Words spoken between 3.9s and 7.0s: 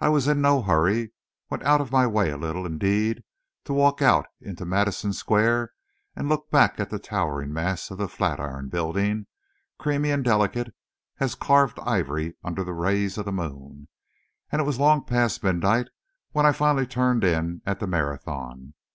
out into Madison Square and look back at the